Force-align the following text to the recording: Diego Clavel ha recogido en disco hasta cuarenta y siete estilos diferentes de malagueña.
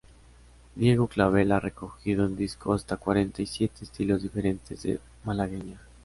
Diego 0.73 1.05
Clavel 1.07 1.51
ha 1.51 1.59
recogido 1.59 2.25
en 2.25 2.35
disco 2.35 2.73
hasta 2.73 2.97
cuarenta 2.97 3.43
y 3.43 3.45
siete 3.45 3.83
estilos 3.83 4.23
diferentes 4.23 4.81
de 4.81 4.99
malagueña. 5.25 5.77